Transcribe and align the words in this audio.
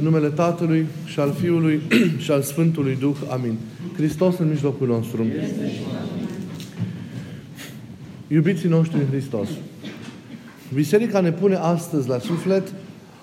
În 0.00 0.06
numele 0.06 0.28
Tatălui 0.28 0.86
și 1.04 1.20
al 1.20 1.32
Fiului 1.40 1.80
și 2.24 2.30
al 2.30 2.42
Sfântului 2.42 2.96
Duh. 3.00 3.16
Amin. 3.30 3.56
Hristos 3.96 4.38
în 4.38 4.48
mijlocul 4.48 4.86
nostru. 4.86 5.26
Iubiții 8.28 8.68
noștri 8.68 8.98
în 8.98 9.06
Hristos. 9.06 9.48
Biserica 10.74 11.20
ne 11.20 11.32
pune 11.32 11.54
astăzi 11.54 12.08
la 12.08 12.18
suflet 12.18 12.72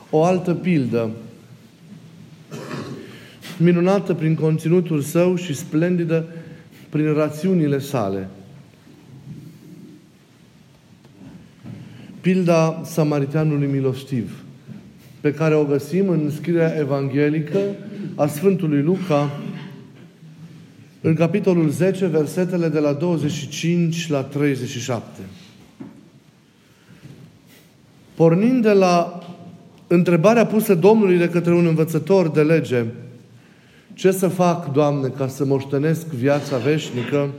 o 0.10 0.24
altă 0.24 0.54
pildă, 0.54 1.10
minunată 3.58 4.14
prin 4.14 4.36
conținutul 4.36 5.02
său 5.02 5.36
și 5.36 5.54
splendidă 5.54 6.26
prin 6.90 7.14
rațiunile 7.14 7.80
sale. 7.80 8.30
Pilda 12.22 12.82
Samariteanului 12.86 13.68
Milostiv, 13.68 14.42
pe 15.28 15.34
care 15.34 15.56
o 15.56 15.64
găsim 15.64 16.10
în 16.10 16.32
scrierea 16.36 16.78
evanghelică 16.80 17.60
a 18.16 18.28
Sfântului 18.28 18.82
Luca, 18.82 19.32
în 21.02 21.14
capitolul 21.14 21.70
10, 21.70 22.06
versetele 22.06 22.68
de 22.68 22.80
la 22.80 22.94
25 22.94 24.10
la 24.10 24.22
37. 24.24 25.22
Pornind 28.16 28.62
de 28.62 28.72
la 28.72 29.20
întrebarea 29.88 30.46
pusă 30.46 30.76
Domnului 30.76 31.18
de 31.18 31.30
către 31.30 31.54
un 31.54 31.66
învățător 31.66 32.30
de 32.30 32.42
lege, 32.42 32.86
ce 33.94 34.12
să 34.12 34.28
fac, 34.28 34.72
Doamne, 34.72 35.08
ca 35.08 35.28
să 35.28 35.46
moștenesc 35.46 36.08
viața 36.08 36.58
veșnică? 36.58 37.30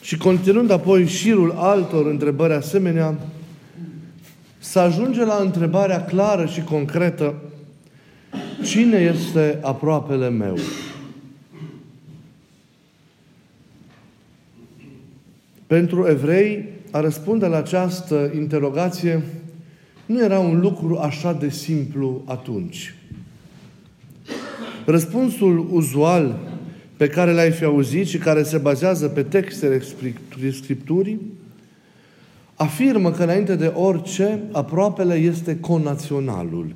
Și 0.00 0.16
continuând 0.16 0.70
apoi 0.70 1.06
șirul 1.06 1.54
altor 1.56 2.06
întrebări 2.06 2.52
asemenea, 2.52 3.18
să 4.62 4.78
ajunge 4.78 5.24
la 5.24 5.38
întrebarea 5.40 6.04
clară 6.04 6.46
și 6.46 6.60
concretă, 6.60 7.34
cine 8.64 8.96
este 8.98 9.58
aproapele 9.62 10.30
meu? 10.30 10.56
Pentru 15.66 16.08
evrei, 16.08 16.68
a 16.90 17.00
răspunde 17.00 17.46
la 17.46 17.56
această 17.56 18.30
interogație 18.34 19.22
nu 20.06 20.24
era 20.24 20.38
un 20.38 20.60
lucru 20.60 20.98
așa 20.98 21.32
de 21.32 21.48
simplu 21.48 22.22
atunci. 22.24 22.94
Răspunsul 24.86 25.66
uzual 25.70 26.38
pe 26.96 27.06
care 27.06 27.32
l-ai 27.32 27.50
fi 27.50 27.64
auzit 27.64 28.06
și 28.06 28.18
care 28.18 28.42
se 28.42 28.58
bazează 28.58 29.08
pe 29.08 29.22
textele 29.22 29.82
Scripturii 30.52 31.20
afirmă 32.62 33.10
că 33.10 33.22
înainte 33.22 33.56
de 33.56 33.66
orice, 33.66 34.40
aproapele 34.52 35.14
este 35.14 35.60
conaționalul. 35.60 36.74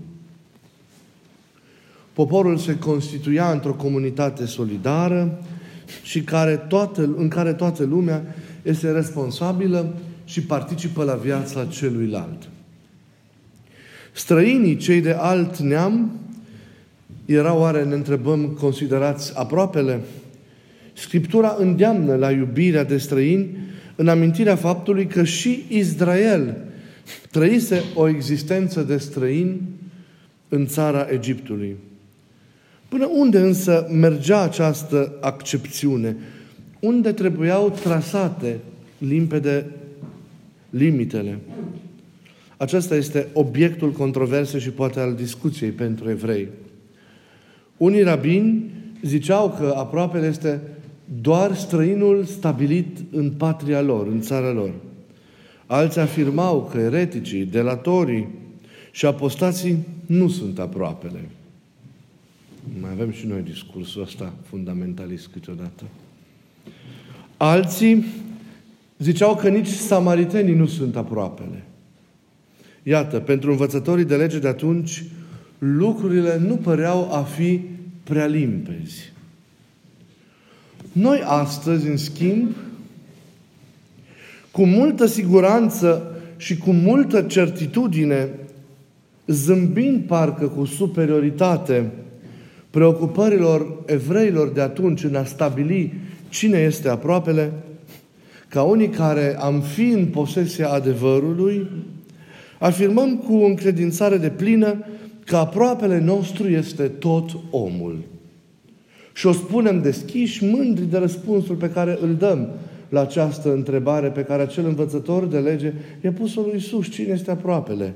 Poporul 2.12 2.56
se 2.56 2.78
constituia 2.78 3.50
într-o 3.50 3.72
comunitate 3.72 4.46
solidară 4.46 5.38
și 6.02 6.22
care 6.22 6.56
toată, 6.56 7.14
în 7.16 7.28
care 7.28 7.52
toată 7.52 7.84
lumea 7.84 8.22
este 8.62 8.90
responsabilă 8.90 9.94
și 10.24 10.42
participă 10.42 11.04
la 11.04 11.14
viața 11.14 11.64
celuilalt. 11.64 12.48
Străinii, 14.12 14.76
cei 14.76 15.00
de 15.00 15.12
alt 15.12 15.58
neam, 15.58 16.10
erau 17.24 17.58
oare, 17.58 17.84
ne 17.84 17.94
întrebăm, 17.94 18.46
considerați 18.46 19.38
aproapele? 19.38 20.00
Scriptura 20.92 21.56
îndeamnă 21.58 22.14
la 22.14 22.30
iubirea 22.30 22.84
de 22.84 22.98
străini 22.98 23.48
în 23.96 24.08
amintirea 24.08 24.56
faptului 24.56 25.06
că 25.06 25.24
și 25.24 25.64
Israel 25.68 26.56
trăise 27.30 27.82
o 27.94 28.08
existență 28.08 28.82
de 28.82 28.96
străini 28.96 29.60
în 30.48 30.66
țara 30.66 31.06
Egiptului. 31.10 31.76
Până 32.88 33.06
unde 33.06 33.38
însă 33.38 33.88
mergea 33.92 34.40
această 34.40 35.16
accepțiune? 35.20 36.16
Unde 36.80 37.12
trebuiau 37.12 37.70
trasate 37.70 38.58
limpede 38.98 39.66
limitele? 40.70 41.38
Acesta 42.56 42.94
este 42.94 43.26
obiectul 43.32 43.92
controversei 43.92 44.60
și 44.60 44.70
poate 44.70 45.00
al 45.00 45.14
discuției 45.14 45.70
pentru 45.70 46.10
evrei. 46.10 46.48
Unii 47.76 48.02
rabini 48.02 48.70
ziceau 49.02 49.54
că 49.58 49.74
aproape 49.76 50.18
este 50.18 50.60
doar 51.20 51.54
străinul 51.54 52.24
stabilit 52.24 52.98
în 53.10 53.30
patria 53.30 53.80
lor, 53.80 54.06
în 54.06 54.20
țara 54.20 54.52
lor. 54.52 54.70
Alții 55.66 56.00
afirmau 56.00 56.68
că 56.72 56.78
ereticii, 56.78 57.44
delatorii 57.44 58.28
și 58.90 59.06
apostații 59.06 59.76
nu 60.06 60.28
sunt 60.28 60.58
aproapele. 60.58 61.28
Mai 62.80 62.90
avem 62.90 63.10
și 63.10 63.26
noi 63.26 63.40
discursul 63.40 64.02
ăsta 64.02 64.32
fundamentalist 64.48 65.26
câteodată. 65.26 65.84
Alții 67.36 68.04
ziceau 68.98 69.36
că 69.36 69.48
nici 69.48 69.66
samaritenii 69.66 70.54
nu 70.54 70.66
sunt 70.66 70.96
aproapele. 70.96 71.64
Iată, 72.82 73.18
pentru 73.18 73.50
învățătorii 73.50 74.04
de 74.04 74.16
lege 74.16 74.38
de 74.38 74.48
atunci, 74.48 75.04
lucrurile 75.58 76.38
nu 76.38 76.56
păreau 76.56 77.12
a 77.12 77.22
fi 77.22 77.60
prea 78.04 78.26
limpezi. 78.26 79.12
Noi 80.98 81.22
astăzi, 81.24 81.88
în 81.88 81.96
schimb, 81.96 82.48
cu 84.50 84.64
multă 84.64 85.06
siguranță 85.06 86.16
și 86.36 86.56
cu 86.56 86.70
multă 86.70 87.22
certitudine, 87.22 88.28
zâmbind 89.26 90.02
parcă 90.02 90.46
cu 90.46 90.64
superioritate 90.64 91.90
preocupărilor 92.70 93.82
evreilor 93.86 94.48
de 94.48 94.60
atunci 94.60 95.04
în 95.04 95.14
a 95.14 95.24
stabili 95.24 95.92
cine 96.28 96.58
este 96.58 96.88
aproapele, 96.88 97.52
ca 98.48 98.62
unii 98.62 98.88
care 98.88 99.36
am 99.40 99.60
fi 99.60 99.88
în 99.88 100.06
posesia 100.06 100.68
adevărului, 100.68 101.66
afirmăm 102.58 103.16
cu 103.16 103.34
încredințare 103.34 104.16
de 104.16 104.28
plină 104.28 104.84
că 105.24 105.36
aproapele 105.36 106.00
nostru 106.00 106.48
este 106.48 106.82
tot 106.82 107.38
omul. 107.50 108.14
Și 109.16 109.26
o 109.26 109.32
spunem 109.32 109.82
deschiși, 109.82 110.44
mândri 110.44 110.90
de 110.90 110.98
răspunsul 110.98 111.54
pe 111.54 111.70
care 111.70 111.98
îl 112.00 112.14
dăm 112.14 112.48
la 112.88 113.00
această 113.00 113.52
întrebare 113.52 114.08
pe 114.08 114.22
care 114.22 114.42
acel 114.42 114.64
învățător 114.64 115.26
de 115.26 115.38
lege 115.38 115.72
i-a 116.04 116.12
pus-o 116.12 116.40
lui 116.40 116.50
Iisus. 116.52 116.88
Cine 116.88 117.12
este 117.12 117.30
aproapele? 117.30 117.94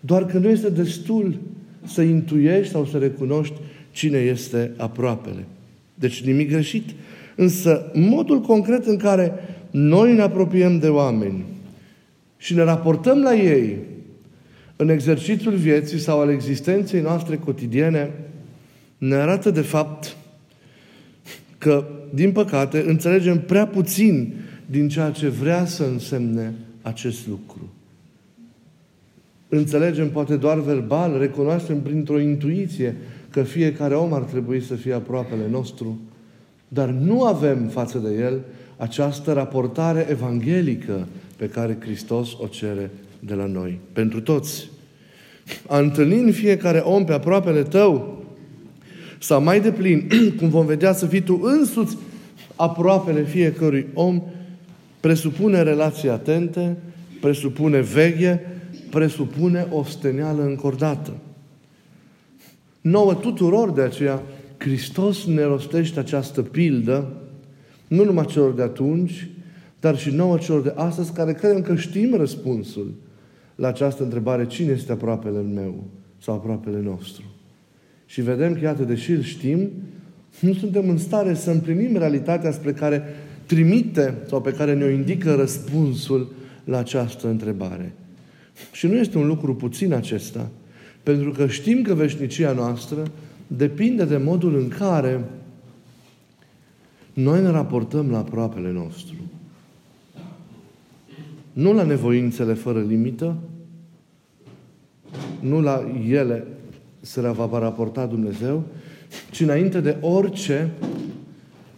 Doar 0.00 0.26
că 0.26 0.38
nu 0.38 0.48
este 0.48 0.70
destul 0.70 1.38
să 1.84 2.02
intuiești 2.02 2.72
sau 2.72 2.84
să 2.84 2.98
recunoști 2.98 3.54
cine 3.90 4.18
este 4.18 4.72
aproapele. 4.76 5.44
Deci 5.94 6.24
nimic 6.24 6.48
greșit. 6.48 6.90
Însă 7.36 7.90
modul 7.94 8.40
concret 8.40 8.86
în 8.86 8.96
care 8.96 9.32
noi 9.70 10.14
ne 10.14 10.22
apropiem 10.22 10.78
de 10.78 10.88
oameni 10.88 11.44
și 12.36 12.54
ne 12.54 12.62
raportăm 12.62 13.22
la 13.22 13.34
ei 13.34 13.76
în 14.76 14.88
exercițiul 14.88 15.54
vieții 15.54 15.98
sau 15.98 16.20
al 16.20 16.30
existenței 16.30 17.00
noastre 17.00 17.36
cotidiene 17.36 18.10
ne 18.98 19.14
arată 19.14 19.50
de 19.50 19.60
fapt 19.60 20.16
că, 21.58 21.84
din 22.14 22.32
păcate, 22.32 22.84
înțelegem 22.86 23.40
prea 23.40 23.66
puțin 23.66 24.34
din 24.66 24.88
ceea 24.88 25.10
ce 25.10 25.28
vrea 25.28 25.64
să 25.64 25.84
însemne 25.84 26.54
acest 26.82 27.26
lucru. 27.26 27.70
Înțelegem 29.48 30.10
poate 30.10 30.36
doar 30.36 30.60
verbal, 30.60 31.18
recunoaștem 31.18 31.80
printr-o 31.80 32.20
intuiție 32.20 32.96
că 33.30 33.42
fiecare 33.42 33.94
om 33.94 34.12
ar 34.12 34.22
trebui 34.22 34.60
să 34.60 34.74
fie 34.74 34.92
aproapele 34.92 35.48
nostru, 35.50 35.98
dar 36.68 36.88
nu 36.88 37.22
avem 37.22 37.66
față 37.66 37.98
de 37.98 38.14
el 38.14 38.40
această 38.76 39.32
raportare 39.32 40.06
evanghelică 40.10 41.06
pe 41.36 41.48
care 41.48 41.76
Hristos 41.80 42.32
o 42.38 42.46
cere 42.46 42.90
de 43.18 43.34
la 43.34 43.46
noi. 43.46 43.78
Pentru 43.92 44.20
toți. 44.20 44.70
A 45.66 45.78
întâlni 45.78 46.32
fiecare 46.32 46.78
om 46.78 47.04
pe 47.04 47.12
aproapele 47.12 47.62
tău 47.62 48.24
sau 49.18 49.42
mai 49.42 49.60
deplin, 49.60 50.08
cum 50.38 50.48
vom 50.48 50.66
vedea 50.66 50.92
să 50.92 51.06
fii 51.06 51.20
tu 51.20 51.40
însuți 51.42 51.96
aproapele 52.56 53.24
fiecărui 53.24 53.86
om, 53.94 54.22
presupune 55.00 55.62
relații 55.62 56.08
atente, 56.08 56.76
presupune 57.20 57.80
veche, 57.80 58.60
presupune 58.90 59.66
o 59.70 59.84
steneală 59.84 60.42
încordată. 60.42 61.12
Nouă 62.80 63.14
tuturor 63.14 63.70
de 63.70 63.80
aceea, 63.80 64.22
Hristos 64.58 65.24
ne 65.24 65.42
rostește 65.42 65.98
această 65.98 66.42
pildă, 66.42 67.12
nu 67.88 68.04
numai 68.04 68.26
celor 68.26 68.52
de 68.52 68.62
atunci, 68.62 69.30
dar 69.80 69.98
și 69.98 70.10
nouă 70.10 70.38
celor 70.38 70.62
de 70.62 70.72
astăzi, 70.76 71.12
care 71.12 71.32
credem 71.32 71.62
că 71.62 71.76
știm 71.76 72.14
răspunsul 72.14 72.94
la 73.54 73.68
această 73.68 74.02
întrebare, 74.02 74.46
cine 74.46 74.72
este 74.72 74.92
aproapele 74.92 75.40
meu 75.40 75.84
sau 76.18 76.34
aproapele 76.34 76.80
nostru? 76.80 77.24
Și 78.06 78.20
vedem 78.20 78.52
că, 78.52 78.60
iată, 78.62 78.82
deși 78.82 79.10
îl 79.10 79.22
știm, 79.22 79.70
nu 80.40 80.52
suntem 80.52 80.88
în 80.88 80.98
stare 80.98 81.34
să 81.34 81.50
împlinim 81.50 81.96
realitatea 81.96 82.50
spre 82.50 82.72
care 82.72 83.02
trimite 83.46 84.14
sau 84.28 84.40
pe 84.40 84.52
care 84.52 84.74
ne-o 84.74 84.88
indică 84.88 85.34
răspunsul 85.34 86.32
la 86.64 86.78
această 86.78 87.28
întrebare. 87.28 87.92
Și 88.72 88.86
nu 88.86 88.94
este 88.94 89.18
un 89.18 89.26
lucru 89.26 89.54
puțin 89.54 89.92
acesta, 89.92 90.50
Pentru 91.02 91.30
că 91.30 91.46
știm 91.46 91.82
că 91.82 91.94
veșnicia 91.94 92.52
noastră 92.52 93.02
depinde 93.46 94.04
de 94.04 94.16
modul 94.16 94.56
în 94.58 94.68
care 94.68 95.24
noi 97.12 97.42
ne 97.42 97.50
raportăm 97.50 98.10
la 98.10 98.18
aproapele 98.18 98.72
nostru. 98.72 99.14
Nu 101.52 101.72
la 101.72 101.82
nevoințele 101.82 102.54
fără 102.54 102.80
limită, 102.80 103.36
nu 105.40 105.60
la 105.60 106.00
ele 106.08 106.44
se 107.06 107.20
le 107.20 107.28
va 107.28 107.58
raporta 107.58 108.06
Dumnezeu, 108.06 108.64
ci 109.30 109.40
înainte 109.40 109.80
de 109.80 109.96
orice 110.00 110.70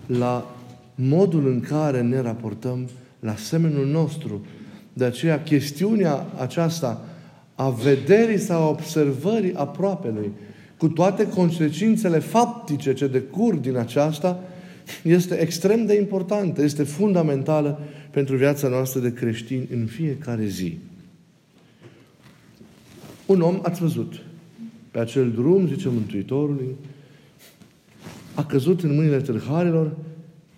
la 0.06 0.56
modul 0.94 1.46
în 1.46 1.60
care 1.60 2.02
ne 2.02 2.20
raportăm 2.20 2.88
la 3.20 3.36
semenul 3.36 3.86
nostru. 3.86 4.46
De 4.92 5.04
aceea, 5.04 5.42
chestiunea 5.42 6.26
aceasta 6.38 7.04
a 7.54 7.70
vederii 7.70 8.38
sau 8.38 8.62
a 8.62 8.68
observării 8.68 9.54
aproapelui, 9.54 10.30
cu 10.76 10.88
toate 10.88 11.28
consecințele 11.28 12.18
faptice 12.18 12.92
ce 12.92 13.06
decurg 13.06 13.60
din 13.60 13.76
aceasta, 13.76 14.40
este 15.02 15.34
extrem 15.40 15.86
de 15.86 15.94
importantă, 15.94 16.62
este 16.62 16.82
fundamentală 16.82 17.80
pentru 18.10 18.36
viața 18.36 18.68
noastră 18.68 19.00
de 19.00 19.12
creștini 19.12 19.68
în 19.72 19.86
fiecare 19.86 20.46
zi. 20.46 20.78
Un 23.26 23.40
om, 23.40 23.58
ați 23.62 23.80
văzut, 23.80 24.22
pe 24.90 24.98
acel 24.98 25.30
drum, 25.30 25.66
zice 25.66 25.88
Mântuitorului, 25.88 26.76
a 28.34 28.44
căzut 28.44 28.82
în 28.82 28.94
mâinile 28.94 29.20
târharilor 29.20 29.96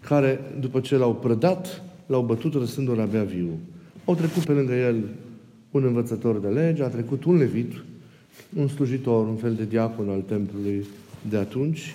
care, 0.01 0.41
după 0.61 0.81
ce 0.81 0.97
l-au 0.97 1.15
prădat, 1.15 1.83
l-au 2.07 2.23
bătut 2.23 2.55
răsându-l 2.55 3.01
abia 3.01 3.23
viu. 3.23 3.49
Au 4.05 4.15
trecut 4.15 4.45
pe 4.45 4.53
lângă 4.53 4.75
el 4.75 5.05
un 5.71 5.85
învățător 5.85 6.39
de 6.39 6.49
lege, 6.49 6.83
a 6.83 6.89
trecut 6.89 7.25
un 7.25 7.37
levit, 7.37 7.73
un 8.57 8.69
slujitor, 8.69 9.29
un 9.29 9.37
fel 9.37 9.55
de 9.55 9.65
diacon 9.65 10.09
al 10.09 10.21
templului 10.21 10.85
de 11.29 11.37
atunci, 11.37 11.95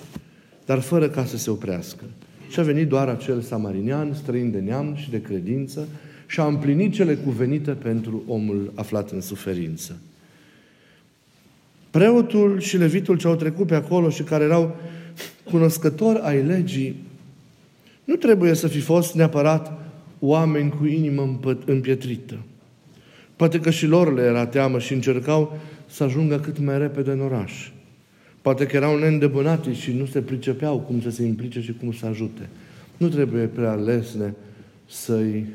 dar 0.65 0.79
fără 0.79 1.09
ca 1.09 1.25
să 1.25 1.37
se 1.37 1.49
oprească. 1.49 2.03
Și 2.49 2.59
a 2.59 2.63
venit 2.63 2.87
doar 2.87 3.07
acel 3.07 3.41
samarinian, 3.41 4.13
străin 4.13 4.51
de 4.51 4.59
neam 4.59 4.95
și 4.95 5.09
de 5.09 5.21
credință, 5.21 5.87
și 6.27 6.39
a 6.39 6.45
împlinit 6.45 6.93
cele 6.93 7.15
cuvenite 7.15 7.71
pentru 7.71 8.23
omul 8.27 8.71
aflat 8.75 9.11
în 9.11 9.21
suferință. 9.21 9.97
Preotul 11.95 12.59
și 12.59 12.77
levitul 12.77 13.17
ce 13.17 13.27
au 13.27 13.35
trecut 13.35 13.67
pe 13.67 13.75
acolo 13.75 14.09
și 14.09 14.23
care 14.23 14.43
erau 14.43 14.75
cunoscători 15.43 16.19
ai 16.19 16.43
legii, 16.43 17.03
nu 18.03 18.15
trebuie 18.15 18.53
să 18.53 18.67
fi 18.67 18.79
fost 18.79 19.13
neapărat 19.13 19.71
oameni 20.19 20.69
cu 20.69 20.85
inimă 20.85 21.39
împietrită. 21.65 22.37
Poate 23.35 23.59
că 23.59 23.69
și 23.69 23.85
lor 23.85 24.13
le 24.13 24.21
era 24.21 24.45
teamă 24.45 24.79
și 24.79 24.93
încercau 24.93 25.57
să 25.87 26.03
ajungă 26.03 26.39
cât 26.39 26.59
mai 26.59 26.77
repede 26.77 27.11
în 27.11 27.21
oraș. 27.21 27.71
Poate 28.41 28.65
că 28.65 28.75
erau 28.75 28.97
neîndebunati 28.97 29.73
și 29.73 29.91
nu 29.91 30.05
se 30.05 30.21
pricepeau 30.21 30.79
cum 30.79 31.01
să 31.01 31.09
se 31.09 31.23
implice 31.23 31.61
și 31.61 31.73
cum 31.73 31.91
să 31.93 32.05
ajute. 32.05 32.49
Nu 32.97 33.07
trebuie 33.07 33.45
prea 33.45 33.73
lesne 33.73 34.35
să-i 34.89 35.45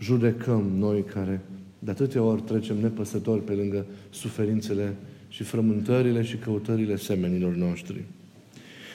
judecăm 0.00 0.72
noi 0.78 1.04
care 1.14 1.40
de 1.78 1.90
atâtea 1.90 2.22
ori 2.22 2.42
trecem 2.42 2.76
nepăsători 2.80 3.44
pe 3.44 3.52
lângă 3.52 3.86
suferințele 4.10 4.94
și 5.28 5.42
frământările 5.42 6.22
și 6.22 6.36
căutările 6.36 6.96
semenilor 6.96 7.54
noștri. 7.54 8.04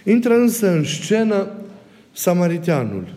Intră 0.06 0.34
însă 0.34 0.72
în 0.72 0.84
scenă 0.84 1.48
samariteanul, 2.12 3.14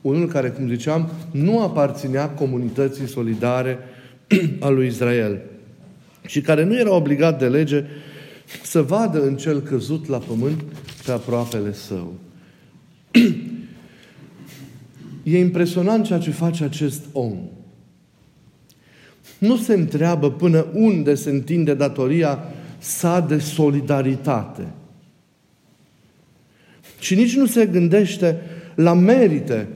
unul 0.00 0.28
care, 0.28 0.50
cum 0.50 0.68
ziceam, 0.68 1.10
nu 1.30 1.62
aparținea 1.62 2.28
comunității 2.28 3.08
solidare 3.08 3.78
a 4.60 4.68
lui 4.68 4.86
Israel 4.86 5.40
și 6.26 6.40
care 6.40 6.64
nu 6.64 6.78
era 6.78 6.94
obligat 6.94 7.38
de 7.38 7.48
lege 7.48 7.84
să 8.62 8.82
vadă 8.82 9.22
în 9.22 9.36
cel 9.36 9.60
căzut 9.60 10.06
la 10.06 10.18
pământ 10.18 10.62
pe 11.04 11.12
aproapele 11.12 11.72
său. 11.72 12.14
e 15.22 15.38
impresionant 15.38 16.04
ceea 16.04 16.18
ce 16.18 16.30
face 16.30 16.64
acest 16.64 17.04
om. 17.12 17.36
Nu 19.42 19.56
se 19.56 19.72
întreabă 19.72 20.30
până 20.30 20.66
unde 20.72 21.14
se 21.14 21.30
întinde 21.30 21.74
datoria 21.74 22.38
sa 22.78 23.20
de 23.20 23.38
solidaritate. 23.38 24.66
Și 26.98 27.14
nici 27.14 27.36
nu 27.36 27.46
se 27.46 27.66
gândește 27.66 28.40
la 28.74 28.94
merite 28.94 29.68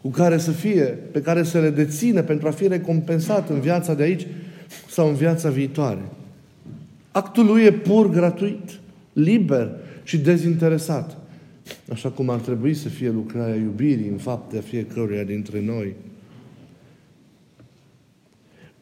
cu 0.00 0.08
care 0.08 0.38
să 0.38 0.50
fie, 0.50 0.82
pe 0.84 1.20
care 1.20 1.42
să 1.42 1.60
le 1.60 1.70
dețină 1.70 2.22
pentru 2.22 2.48
a 2.48 2.50
fi 2.50 2.68
recompensat 2.68 3.48
în 3.48 3.60
viața 3.60 3.94
de 3.94 4.02
aici 4.02 4.26
sau 4.90 5.08
în 5.08 5.14
viața 5.14 5.50
viitoare. 5.50 6.02
Actul 7.10 7.46
lui 7.46 7.62
e 7.62 7.72
pur 7.72 8.10
gratuit, 8.10 8.80
liber 9.12 9.70
și 10.02 10.18
dezinteresat. 10.18 11.16
Așa 11.92 12.08
cum 12.08 12.30
ar 12.30 12.38
trebui 12.38 12.74
să 12.74 12.88
fie 12.88 13.10
lucrarea 13.10 13.54
iubirii 13.54 14.08
în 14.08 14.18
fapte 14.18 14.58
a 14.58 14.60
fiecăruia 14.60 15.22
dintre 15.22 15.62
noi. 15.66 15.94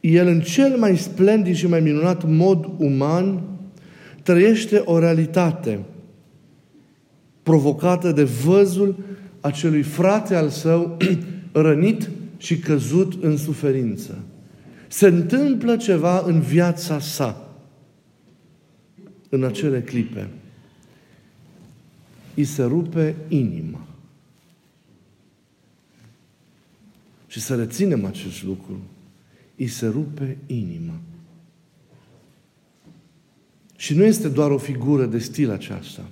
El 0.03 0.27
în 0.27 0.41
cel 0.41 0.77
mai 0.77 0.97
splendid 0.97 1.55
și 1.55 1.67
mai 1.67 1.81
minunat 1.81 2.25
mod 2.29 2.71
uman 2.79 3.43
trăiește 4.23 4.77
o 4.79 4.99
realitate 4.99 5.81
provocată 7.43 8.13
de 8.13 8.25
văzul 8.25 8.99
acelui 9.41 9.83
frate 9.83 10.35
al 10.35 10.49
său 10.49 10.97
rănit 11.53 12.11
și 12.37 12.59
căzut 12.59 13.23
în 13.23 13.37
suferință. 13.37 14.19
Se 14.89 15.07
întâmplă 15.07 15.77
ceva 15.77 16.23
în 16.27 16.41
viața 16.41 16.99
sa 16.99 17.49
în 19.29 19.45
acele 19.45 19.83
clipe. 19.83 20.29
Îi 22.35 22.45
se 22.45 22.63
rupe 22.63 23.15
inima. 23.29 23.87
Și 27.27 27.41
să 27.41 27.55
reținem 27.55 28.05
acest 28.05 28.45
lucru. 28.45 28.81
Îi 29.57 29.67
se 29.67 29.87
rupe 29.87 30.37
inima. 30.47 31.01
Și 33.77 33.95
nu 33.95 34.05
este 34.05 34.29
doar 34.29 34.51
o 34.51 34.59
figură 34.59 35.05
de 35.05 35.19
stil 35.19 35.51
aceasta. 35.51 36.05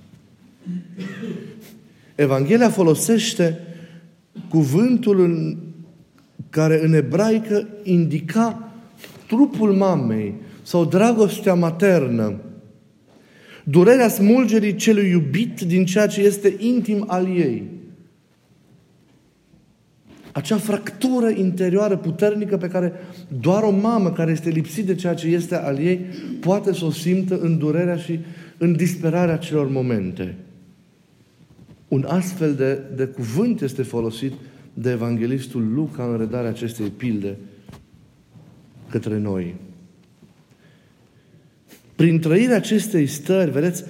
Evanghelia 2.15 2.69
folosește 2.69 3.59
cuvântul 4.49 5.19
în 5.19 5.57
care 6.49 6.85
în 6.85 6.93
ebraică 6.93 7.67
indica 7.83 8.71
trupul 9.27 9.73
mamei 9.73 10.33
sau 10.61 10.85
dragostea 10.85 11.53
maternă. 11.53 12.39
Durerea 13.63 14.07
smulgerii 14.07 14.75
celui 14.75 15.09
iubit 15.09 15.61
din 15.61 15.85
ceea 15.85 16.07
ce 16.07 16.21
este 16.21 16.55
intim 16.57 17.05
al 17.07 17.27
ei. 17.27 17.63
Acea 20.33 20.57
fractură 20.57 21.29
interioară 21.29 21.97
puternică 21.97 22.57
pe 22.57 22.67
care 22.67 22.93
doar 23.41 23.63
o 23.63 23.71
mamă 23.71 24.11
care 24.11 24.31
este 24.31 24.49
lipsit 24.49 24.85
de 24.85 24.95
ceea 24.95 25.13
ce 25.13 25.27
este 25.27 25.55
al 25.55 25.77
ei 25.77 26.05
poate 26.39 26.73
să 26.73 26.85
o 26.85 26.91
simtă 26.91 27.39
în 27.39 27.57
durerea 27.57 27.95
și 27.95 28.19
în 28.57 28.75
disperarea 28.75 29.37
celor 29.37 29.69
momente. 29.69 30.35
Un 31.87 32.05
astfel 32.07 32.55
de, 32.55 32.79
de 32.95 33.05
cuvânt 33.05 33.61
este 33.61 33.83
folosit 33.83 34.33
de 34.73 34.91
evanghelistul 34.91 35.73
Luca 35.73 36.03
în 36.03 36.17
redarea 36.17 36.49
acestei 36.49 36.87
pilde 36.87 37.37
către 38.89 39.17
noi. 39.17 39.55
Prin 41.95 42.19
trăirea 42.19 42.55
acestei 42.55 43.07
stări, 43.07 43.51
vedeți, 43.51 43.83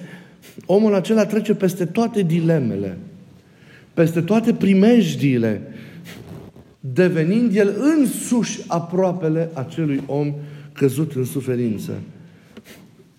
omul 0.66 0.94
acela 0.94 1.26
trece 1.26 1.54
peste 1.54 1.84
toate 1.84 2.22
dilemele, 2.22 2.98
peste 3.94 4.20
toate 4.20 4.54
primejdiile, 4.54 5.60
devenind 6.84 7.56
el 7.56 7.74
însuși 7.78 8.60
aproapele 8.66 9.50
acelui 9.52 10.02
om 10.06 10.34
căzut 10.72 11.12
în 11.12 11.24
suferință. 11.24 11.92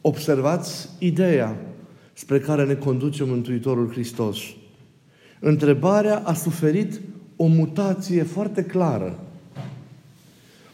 Observați 0.02 0.90
ideea 1.00 1.58
spre 2.14 2.40
care 2.40 2.66
ne 2.66 2.74
conduce 2.74 3.24
Mântuitorul 3.24 3.92
Hristos. 3.92 4.38
Întrebarea 5.40 6.18
a 6.18 6.34
suferit 6.34 7.02
o 7.36 7.46
mutație 7.46 8.24
foarte 8.24 8.64
clară. 8.64 9.20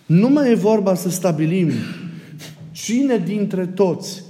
Nu 0.05 0.29
mai 0.29 0.51
e 0.51 0.55
vorba 0.55 0.93
să 0.93 1.09
stabilim 1.09 1.71
cine 2.71 3.17
dintre 3.17 3.67
toți 3.67 4.23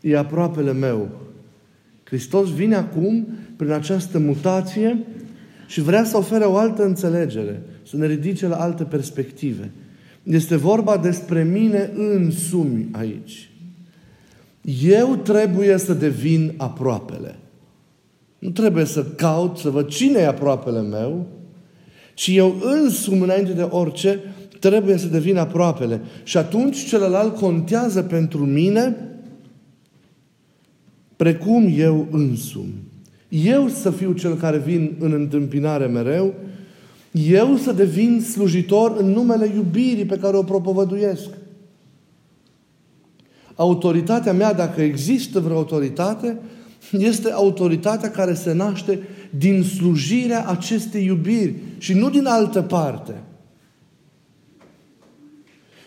e 0.00 0.16
aproapele 0.16 0.72
meu. 0.72 1.08
Hristos 2.04 2.54
vine 2.54 2.74
acum 2.74 3.28
prin 3.56 3.70
această 3.70 4.18
mutație 4.18 4.98
și 5.66 5.80
vrea 5.80 6.04
să 6.04 6.16
ofere 6.16 6.44
o 6.44 6.56
altă 6.56 6.84
înțelegere, 6.84 7.62
să 7.88 7.96
ne 7.96 8.06
ridice 8.06 8.46
la 8.46 8.56
alte 8.56 8.84
perspective. 8.84 9.70
Este 10.22 10.56
vorba 10.56 10.96
despre 10.96 11.44
mine 11.44 11.90
însumi 11.94 12.88
aici. 12.92 13.50
Eu 14.82 15.16
trebuie 15.16 15.78
să 15.78 15.94
devin 15.94 16.54
aproapele. 16.56 17.38
Nu 18.38 18.50
trebuie 18.50 18.84
să 18.84 19.04
caut, 19.04 19.56
să 19.56 19.70
văd 19.70 19.88
cine 19.88 20.18
e 20.18 20.26
aproapele 20.26 20.80
meu, 20.80 21.26
ci 22.14 22.28
eu 22.32 22.56
însumi, 22.62 23.22
înainte 23.22 23.52
de 23.52 23.62
orice, 23.62 24.20
trebuie 24.60 24.96
să 24.96 25.06
devină 25.06 25.40
aproapele. 25.40 26.00
Și 26.22 26.36
atunci 26.36 26.84
celălalt 26.84 27.36
contează 27.36 28.02
pentru 28.02 28.44
mine 28.44 28.96
precum 31.16 31.72
eu 31.76 32.08
însumi. 32.10 32.74
Eu 33.28 33.68
să 33.68 33.90
fiu 33.90 34.12
cel 34.12 34.34
care 34.34 34.58
vin 34.58 34.96
în 34.98 35.12
întâmpinare 35.12 35.86
mereu, 35.86 36.34
eu 37.24 37.56
să 37.56 37.72
devin 37.72 38.20
slujitor 38.20 38.96
în 38.98 39.10
numele 39.10 39.50
iubirii 39.54 40.06
pe 40.06 40.18
care 40.18 40.36
o 40.36 40.42
propovăduiesc. 40.42 41.28
Autoritatea 43.54 44.32
mea, 44.32 44.52
dacă 44.52 44.82
există 44.82 45.40
vreo 45.40 45.56
autoritate, 45.56 46.38
este 46.90 47.30
autoritatea 47.30 48.10
care 48.10 48.34
se 48.34 48.52
naște 48.52 49.00
din 49.38 49.62
slujirea 49.62 50.46
acestei 50.46 51.04
iubiri 51.04 51.54
și 51.78 51.92
nu 51.92 52.10
din 52.10 52.26
altă 52.26 52.62
parte. 52.62 53.22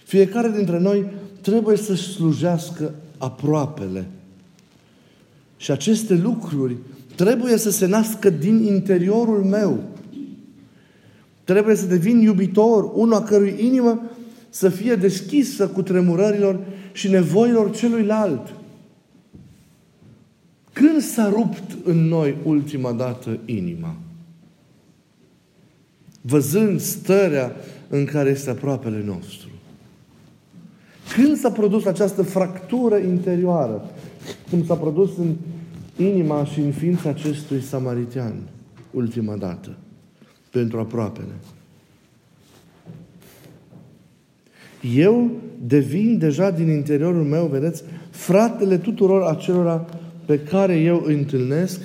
Fiecare 0.06 0.50
dintre 0.56 0.80
noi 0.80 1.06
trebuie 1.42 1.78
să-și 1.78 2.10
slujească 2.10 2.94
aproapele. 3.18 4.08
Și 5.58 5.72
aceste 5.72 6.14
lucruri 6.14 6.76
trebuie 7.16 7.58
să 7.58 7.72
se 7.72 7.86
nască 7.86 8.30
din 8.30 8.64
interiorul 8.64 9.44
meu. 9.44 9.84
Trebuie 11.50 11.76
să 11.76 11.86
devin 11.86 12.20
iubitor, 12.20 12.92
unul 12.94 13.14
a 13.14 13.22
cărui 13.22 13.56
inimă 13.60 14.02
să 14.50 14.70
fie 14.70 14.96
deschisă 14.96 15.68
cu 15.68 15.82
tremurărilor 15.82 16.60
și 16.92 17.10
nevoilor 17.10 17.72
celuilalt. 17.72 18.54
Când 20.74 21.02
s-a 21.02 21.30
rupt 21.30 21.78
în 21.84 21.98
noi 22.08 22.36
ultima 22.44 22.92
dată 22.92 23.40
inima? 23.46 23.96
Văzând 26.22 26.80
starea 26.80 27.56
în 27.88 28.06
care 28.06 28.30
este 28.30 28.50
aproapele 28.50 29.04
nostru. 29.06 29.50
Când 31.16 31.38
s-a 31.38 31.52
produs 31.52 31.86
această 31.86 32.24
fractură 32.24 32.98
interioară? 32.98 33.92
Cum 34.50 34.66
s-a 34.66 34.76
produs 34.76 35.10
în 35.18 35.36
inima 36.06 36.46
și 36.46 36.60
în 36.60 36.72
ființa 36.72 37.10
acestui 37.10 37.62
samaritean 37.62 38.34
ultima 38.92 39.36
dată 39.36 39.78
pentru 40.50 40.80
aproapele. 40.80 41.34
Eu 44.96 45.32
devin 45.62 46.18
deja 46.18 46.52
din 46.52 46.70
interiorul 46.70 47.24
meu, 47.24 47.46
vedeți, 47.46 47.84
fratele 48.10 48.78
tuturor 48.78 49.22
acelora 49.22 49.86
pe 50.26 50.40
care 50.40 50.80
eu 50.80 51.04
îi 51.06 51.14
întâlnesc 51.14 51.80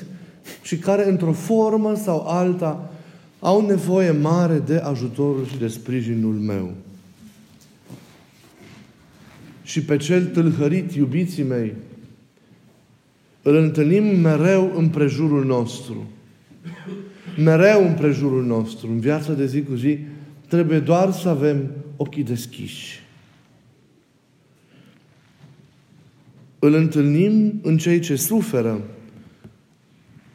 și 0.63 0.79
care 0.79 1.09
într-o 1.09 1.33
formă 1.33 1.95
sau 1.95 2.27
alta 2.27 2.93
au 3.41 3.67
nevoie 3.67 4.11
mare 4.11 4.59
de 4.59 4.77
ajutorul 4.77 5.47
și 5.47 5.59
de 5.59 5.69
sprijinul 5.69 6.35
meu. 6.35 6.73
Și 9.63 9.83
pe 9.83 9.97
cel 9.97 10.25
tâlhărit, 10.25 10.93
iubiții 10.93 11.43
mei, 11.43 11.73
îl 13.43 13.57
întâlnim 13.57 14.21
mereu 14.21 14.73
în 14.77 14.89
prejurul 14.89 15.45
nostru. 15.45 16.07
Mereu 17.37 17.87
în 17.87 17.95
prejurul 17.95 18.45
nostru. 18.45 18.91
În 18.91 19.01
viața 19.01 19.33
de 19.33 19.47
zi 19.47 19.63
cu 19.63 19.75
zi 19.75 19.99
trebuie 20.49 20.79
doar 20.79 21.13
să 21.13 21.29
avem 21.29 21.71
ochii 21.97 22.25
deschiși. 22.25 23.03
Îl 26.59 26.75
întâlnim 26.75 27.61
în 27.63 27.77
cei 27.77 27.99
ce 27.99 28.17
suferă. 28.17 28.81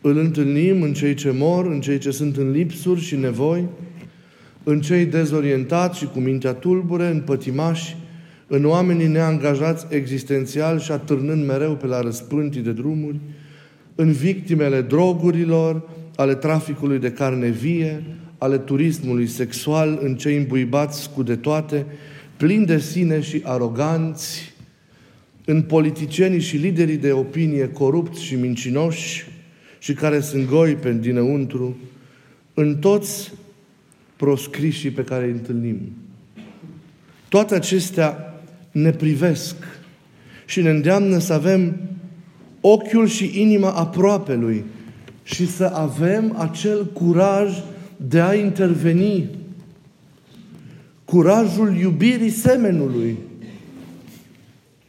Îl 0.01 0.17
întâlnim 0.17 0.81
în 0.81 0.93
cei 0.93 1.13
ce 1.13 1.31
mor, 1.31 1.65
în 1.65 1.81
cei 1.81 1.97
ce 1.97 2.11
sunt 2.11 2.37
în 2.37 2.51
lipsuri 2.51 3.01
și 3.01 3.15
nevoi, 3.15 3.67
în 4.63 4.81
cei 4.81 5.05
dezorientați 5.05 5.97
și 5.97 6.05
cu 6.05 6.19
mintea 6.19 6.53
tulbure, 6.53 7.07
în 7.07 7.21
pătimași, 7.21 7.97
în 8.47 8.65
oamenii 8.65 9.07
neangajați 9.07 9.85
existențial 9.89 10.79
și 10.79 10.91
atârnând 10.91 11.45
mereu 11.45 11.75
pe 11.75 11.85
la 11.85 12.01
răspântii 12.01 12.61
de 12.61 12.71
drumuri, 12.71 13.19
în 13.95 14.11
victimele 14.11 14.81
drogurilor, 14.81 15.89
ale 16.19 16.35
traficului 16.35 16.99
de 16.99 17.11
carne 17.11 17.47
vie, 17.49 18.03
ale 18.38 18.57
turismului 18.57 19.27
sexual, 19.27 19.99
în 20.01 20.15
cei 20.15 20.38
îmbuibați 20.38 21.09
cu 21.09 21.23
de 21.23 21.35
toate, 21.35 21.85
plini 22.38 22.65
de 22.65 22.79
sine 22.79 23.21
și 23.21 23.41
aroganți, 23.43 24.53
în 25.45 25.61
politicienii 25.61 26.39
și 26.39 26.57
liderii 26.57 26.97
de 26.97 27.11
opinie 27.11 27.69
corupți 27.69 28.23
și 28.23 28.35
mincinoși 28.35 29.25
și 29.79 29.93
care 29.93 30.19
sunt 30.19 30.47
goi 30.47 30.75
pe 30.75 30.93
dinăuntru, 30.93 31.77
în 32.53 32.77
toți 32.77 33.31
proscrișii 34.15 34.91
pe 34.91 35.03
care 35.03 35.25
îi 35.25 35.31
întâlnim. 35.31 35.79
Toate 37.29 37.55
acestea 37.55 38.41
ne 38.71 38.91
privesc 38.91 39.55
și 40.45 40.61
ne 40.61 40.69
îndeamnă 40.69 41.17
să 41.17 41.33
avem 41.33 41.77
ochiul 42.61 43.07
și 43.07 43.41
inima 43.41 43.71
aproape 43.71 44.35
Lui 44.35 44.63
și 45.33 45.48
să 45.48 45.63
avem 45.63 46.36
acel 46.38 46.86
curaj 46.86 47.63
de 47.98 48.19
a 48.19 48.33
interveni. 48.33 49.29
Curajul 51.05 51.77
iubirii 51.77 52.29
semenului. 52.29 53.17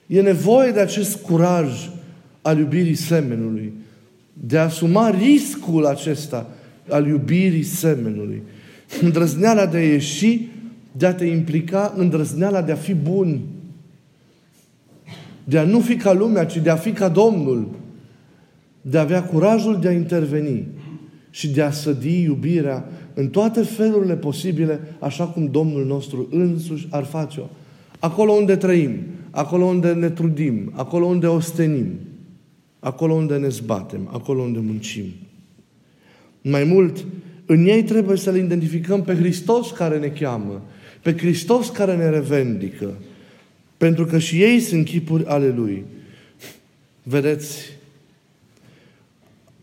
E 0.06 0.20
nevoie 0.20 0.70
de 0.70 0.80
acest 0.80 1.22
curaj 1.22 1.90
al 2.42 2.58
iubirii 2.58 2.94
semenului, 2.94 3.72
de 4.32 4.58
a 4.58 4.64
asuma 4.64 5.10
riscul 5.10 5.86
acesta 5.86 6.46
al 6.88 7.06
iubirii 7.06 7.62
semenului. 7.62 8.42
Îndrăzneala 9.00 9.66
de 9.66 9.76
a 9.76 9.84
ieși, 9.84 10.48
de 10.92 11.06
a 11.06 11.14
te 11.14 11.24
implica, 11.24 11.94
îndrăzneala 11.96 12.62
de 12.62 12.72
a 12.72 12.76
fi 12.76 12.94
bun, 12.94 13.40
de 15.44 15.58
a 15.58 15.64
nu 15.64 15.80
fi 15.80 15.96
ca 15.96 16.12
lumea, 16.12 16.46
ci 16.46 16.56
de 16.56 16.70
a 16.70 16.76
fi 16.76 16.92
ca 16.92 17.08
Domnul, 17.08 17.68
de 18.80 18.98
a 18.98 19.00
avea 19.00 19.24
curajul 19.24 19.78
de 19.80 19.88
a 19.88 19.92
interveni 19.92 20.66
și 21.30 21.48
de 21.48 21.62
a 21.62 21.70
sădi 21.70 22.22
iubirea 22.22 22.88
în 23.14 23.28
toate 23.28 23.62
felurile 23.62 24.16
posibile, 24.16 24.80
așa 24.98 25.24
cum 25.24 25.48
Domnul 25.50 25.86
nostru 25.86 26.28
însuși 26.30 26.86
ar 26.90 27.04
face-o. 27.04 27.44
Acolo 27.98 28.32
unde 28.32 28.56
trăim, 28.56 28.96
acolo 29.30 29.64
unde 29.64 29.92
ne 29.92 30.10
trudim, 30.10 30.72
acolo 30.74 31.06
unde 31.06 31.26
ostenim, 31.26 31.98
acolo 32.78 33.14
unde 33.14 33.36
ne 33.36 33.48
zbatem, 33.48 34.08
acolo 34.12 34.42
unde 34.42 34.58
muncim. 34.58 35.04
Mai 36.42 36.64
mult, 36.64 37.04
în 37.46 37.66
ei 37.66 37.82
trebuie 37.82 38.16
să 38.16 38.30
le 38.30 38.38
identificăm 38.38 39.02
pe 39.02 39.14
Hristos 39.14 39.70
care 39.70 39.98
ne 39.98 40.08
cheamă, 40.08 40.62
pe 41.02 41.16
Hristos 41.16 41.68
care 41.68 41.96
ne 41.96 42.08
revendică, 42.08 42.94
pentru 43.76 44.04
că 44.04 44.18
și 44.18 44.42
ei 44.42 44.60
sunt 44.60 44.84
chipuri 44.84 45.26
ale 45.26 45.48
Lui. 45.56 45.84
Vedeți, 47.02 47.78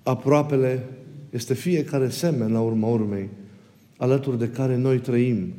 aproapele 0.07 0.83
este 1.29 1.53
fiecare 1.53 2.09
semen 2.09 2.51
la 2.51 2.61
urma 2.61 2.87
urmei, 2.87 3.29
alături 3.97 4.37
de 4.37 4.47
care 4.47 4.77
noi 4.77 4.97
trăim 4.97 5.53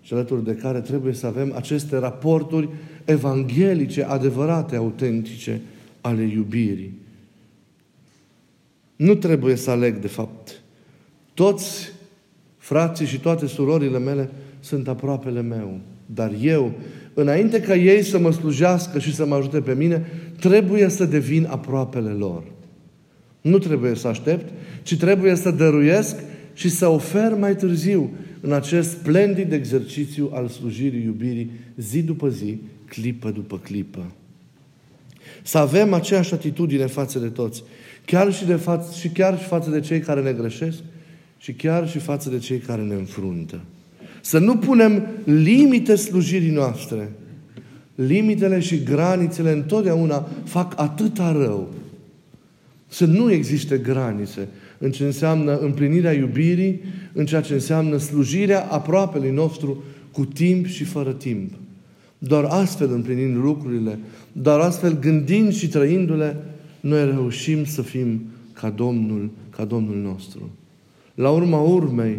și 0.00 0.12
alături 0.12 0.44
de 0.44 0.54
care 0.54 0.80
trebuie 0.80 1.12
să 1.12 1.26
avem 1.26 1.52
aceste 1.54 1.96
raporturi 1.96 2.68
evanghelice, 3.04 4.02
adevărate, 4.02 4.76
autentice, 4.76 5.60
ale 6.00 6.22
iubirii. 6.22 6.98
Nu 8.96 9.14
trebuie 9.14 9.56
să 9.56 9.70
aleg, 9.70 9.96
de 9.96 10.08
fapt. 10.08 10.62
Toți 11.34 11.92
frații 12.56 13.06
și 13.06 13.20
toate 13.20 13.46
surorile 13.46 13.98
mele 13.98 14.30
sunt 14.60 14.88
aproapele 14.88 15.42
meu. 15.42 15.80
Dar 16.06 16.32
eu 16.40 16.72
înainte 17.14 17.60
ca 17.60 17.74
ei 17.74 18.02
să 18.02 18.18
mă 18.18 18.30
slujească 18.30 18.98
și 18.98 19.14
să 19.14 19.26
mă 19.26 19.34
ajute 19.34 19.60
pe 19.60 19.74
mine, 19.74 20.06
trebuie 20.40 20.88
să 20.88 21.04
devin 21.04 21.46
aproapele 21.50 22.10
lor. 22.10 22.54
Nu 23.46 23.58
trebuie 23.58 23.94
să 23.94 24.08
aștept, 24.08 24.52
ci 24.82 24.96
trebuie 24.96 25.34
să 25.34 25.50
dăruiesc 25.50 26.16
și 26.54 26.68
să 26.68 26.88
ofer 26.88 27.34
mai 27.34 27.56
târziu 27.56 28.10
în 28.40 28.52
acest 28.52 28.90
splendid 28.90 29.52
exercițiu 29.52 30.30
al 30.32 30.48
slujirii 30.48 31.04
iubirii, 31.04 31.50
zi 31.76 32.02
după 32.02 32.28
zi, 32.28 32.58
clipă 32.88 33.30
după 33.30 33.58
clipă. 33.58 34.12
Să 35.42 35.58
avem 35.58 35.92
aceeași 35.92 36.34
atitudine 36.34 36.86
față 36.86 37.18
de 37.18 37.26
toți, 37.26 37.62
chiar 38.04 38.32
și, 38.32 38.44
de 38.44 38.54
față, 38.54 38.98
și 38.98 39.08
chiar 39.08 39.38
și 39.38 39.44
față 39.44 39.70
de 39.70 39.80
cei 39.80 40.00
care 40.00 40.22
ne 40.22 40.32
greșesc 40.32 40.78
și 41.38 41.52
chiar 41.52 41.88
și 41.88 41.98
față 41.98 42.30
de 42.30 42.38
cei 42.38 42.58
care 42.58 42.82
ne 42.82 42.94
înfruntă. 42.94 43.60
Să 44.20 44.38
nu 44.38 44.56
punem 44.56 45.06
limite 45.24 45.94
slujirii 45.94 46.50
noastre. 46.50 47.12
Limitele 47.94 48.60
și 48.60 48.82
granițele 48.82 49.50
întotdeauna 49.50 50.28
fac 50.44 50.80
atâta 50.80 51.32
rău. 51.32 51.74
Să 52.88 53.04
nu 53.04 53.32
existe 53.32 53.78
granițe 53.78 54.48
în 54.78 54.90
ce 54.90 55.04
înseamnă 55.04 55.58
împlinirea 55.58 56.12
iubirii, 56.12 56.80
în 57.12 57.26
ceea 57.26 57.40
ce 57.40 57.52
înseamnă 57.52 57.96
slujirea 57.96 58.66
aproapelui 58.70 59.30
nostru 59.30 59.82
cu 60.12 60.24
timp 60.24 60.66
și 60.66 60.84
fără 60.84 61.12
timp. 61.12 61.52
Doar 62.18 62.44
astfel 62.44 62.92
împlinind 62.92 63.36
lucrurile, 63.36 63.98
doar 64.32 64.60
astfel 64.60 64.98
gândind 64.98 65.52
și 65.52 65.68
trăindu-le, 65.68 66.36
noi 66.80 67.04
reușim 67.04 67.64
să 67.64 67.82
fim 67.82 68.20
ca 68.52 68.70
Domnul, 68.70 69.30
ca 69.50 69.64
Domnul 69.64 69.96
nostru. 69.96 70.50
La 71.14 71.30
urma 71.30 71.60
urmei, 71.60 72.18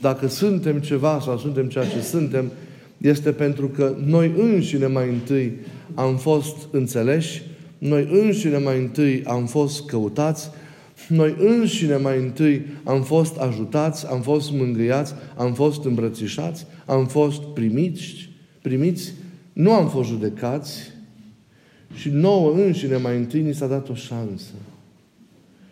dacă 0.00 0.26
suntem 0.26 0.78
ceva 0.78 1.20
sau 1.20 1.38
suntem 1.38 1.66
ceea 1.66 1.86
ce 1.86 2.00
suntem, 2.00 2.50
este 2.98 3.32
pentru 3.32 3.66
că 3.66 3.94
noi 4.04 4.32
înșine 4.38 4.86
mai 4.86 5.08
întâi 5.08 5.52
am 5.94 6.16
fost 6.16 6.56
înțeleși, 6.70 7.42
noi 7.78 8.08
înșine 8.10 8.58
mai 8.58 8.78
întâi 8.78 9.22
am 9.24 9.46
fost 9.46 9.86
căutați, 9.86 10.50
noi 11.08 11.36
înșine 11.38 11.96
mai 11.96 12.18
întâi 12.18 12.66
am 12.84 13.02
fost 13.02 13.36
ajutați, 13.36 14.06
am 14.06 14.20
fost 14.20 14.52
mângâiați, 14.52 15.14
am 15.36 15.54
fost 15.54 15.84
îmbrățișați, 15.84 16.66
am 16.86 17.06
fost 17.06 17.42
primiți, 17.42 18.30
primiți, 18.62 19.12
nu 19.52 19.72
am 19.72 19.88
fost 19.88 20.08
judecați 20.08 20.92
și 21.94 22.08
nouă 22.08 22.52
înșine 22.52 22.96
mai 22.96 23.16
întâi 23.16 23.42
ni 23.42 23.54
s-a 23.54 23.66
dat 23.66 23.88
o 23.88 23.94
șansă. 23.94 24.52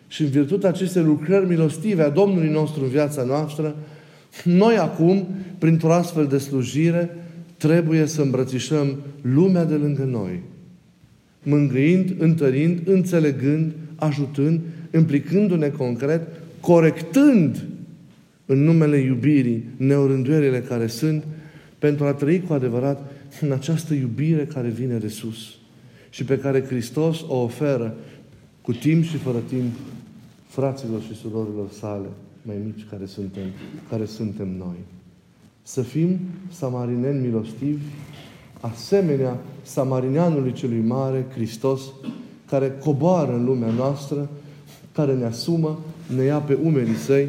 Și 0.07 0.21
în 0.21 0.29
virtutea 0.29 0.69
acestei 0.69 1.03
lucrări 1.03 1.47
milostive 1.47 2.03
a 2.03 2.09
Domnului 2.09 2.49
nostru 2.49 2.83
în 2.83 2.89
viața 2.89 3.23
noastră, 3.23 3.75
noi 4.43 4.77
acum, 4.77 5.27
printr-o 5.57 5.93
astfel 5.93 6.25
de 6.25 6.37
slujire, 6.37 7.17
trebuie 7.57 8.05
să 8.05 8.21
îmbrățișăm 8.21 8.97
lumea 9.21 9.63
de 9.63 9.73
lângă 9.73 10.03
noi, 10.03 10.43
mângâind, 11.47 12.15
întărind, 12.17 12.81
înțelegând, 12.85 13.71
ajutând, 13.95 14.59
implicându-ne 14.93 15.69
concret, 15.69 16.27
corectând 16.59 17.65
în 18.45 18.63
numele 18.63 18.97
iubirii 18.97 19.63
neorânduierile 19.77 20.61
care 20.61 20.87
sunt, 20.87 21.23
pentru 21.79 22.05
a 22.05 22.13
trăi 22.13 22.41
cu 22.41 22.53
adevărat 22.53 23.11
în 23.41 23.51
această 23.51 23.93
iubire 23.93 24.45
care 24.45 24.67
vine 24.67 24.97
de 24.97 25.07
sus 25.07 25.55
și 26.09 26.23
pe 26.23 26.39
care 26.39 26.63
Hristos 26.63 27.21
o 27.27 27.35
oferă 27.35 27.95
cu 28.61 28.71
timp 28.71 29.03
și 29.03 29.17
fără 29.17 29.37
timp 29.47 29.75
fraților 30.47 31.01
și 31.01 31.15
surorilor 31.15 31.69
sale 31.71 32.07
mai 32.41 32.55
mici 32.65 32.85
care 32.89 33.05
suntem, 33.05 33.45
care 33.89 34.05
suntem 34.05 34.47
noi. 34.57 34.77
Să 35.63 35.81
fim 35.81 36.19
samarineni 36.51 37.25
milostivi, 37.25 37.83
asemenea 38.59 39.37
samarineanului 39.61 40.53
celui 40.53 40.83
mare, 40.85 41.25
Hristos, 41.33 41.81
care 42.49 42.77
coboară 42.83 43.33
în 43.33 43.45
lumea 43.45 43.71
noastră, 43.71 44.29
care 44.91 45.13
ne 45.13 45.25
asumă, 45.25 45.79
ne 46.15 46.23
ia 46.23 46.37
pe 46.37 46.57
umerii 46.63 46.95
săi 46.95 47.27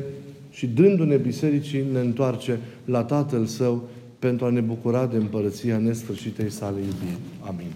și 0.50 0.66
dându-ne 0.66 1.16
bisericii 1.16 1.84
ne 1.92 2.00
întoarce 2.00 2.58
la 2.84 3.02
Tatăl 3.02 3.46
Său 3.46 3.82
pentru 4.18 4.46
a 4.46 4.50
ne 4.50 4.60
bucura 4.60 5.06
de 5.06 5.16
împărăția 5.16 5.78
nesfârșitei 5.78 6.50
sale 6.50 6.78
iubiri. 6.78 7.18
Amin. 7.48 7.72